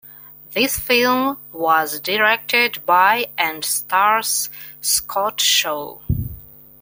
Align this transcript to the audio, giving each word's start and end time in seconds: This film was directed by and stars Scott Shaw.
This 0.53 0.79
film 0.79 1.37
was 1.53 1.99
directed 1.99 2.83
by 2.87 3.27
and 3.37 3.63
stars 3.63 4.49
Scott 4.81 5.39
Shaw. 5.39 5.99